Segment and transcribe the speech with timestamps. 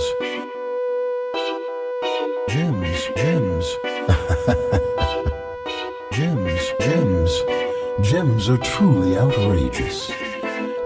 [0.00, 0.12] Gems.
[2.48, 3.76] Gems, gems.
[6.12, 7.42] gems, gems.
[8.00, 10.10] Gems are truly outrageous.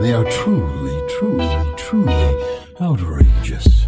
[0.01, 3.87] They are truly, truly, truly outrageous.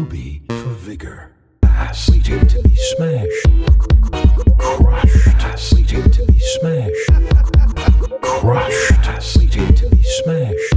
[0.09, 1.33] Ruby for vigor.
[1.64, 3.47] Ass waiting to be smashed.
[4.56, 5.27] Crushed.
[5.45, 7.11] Ass waiting to be smashed.
[8.23, 8.92] Crushed.
[9.06, 10.75] Ass waiting to be smashed.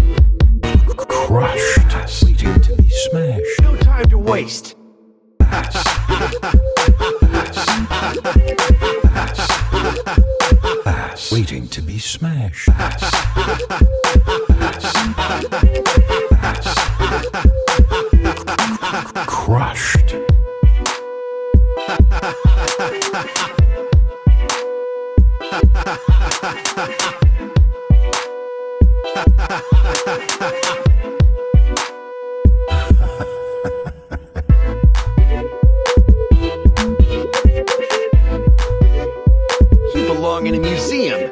[0.97, 1.95] Crushed.
[1.95, 3.61] Ass waiting to be smashed.
[3.61, 4.75] No time to waste.
[10.85, 12.67] Ass waiting to be smashed.
[19.81, 19.87] You
[40.05, 41.31] belong in a museum.